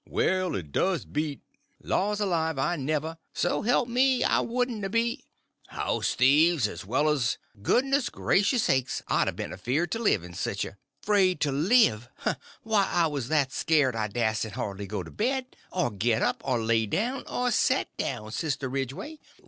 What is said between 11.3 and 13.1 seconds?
to live!—why, I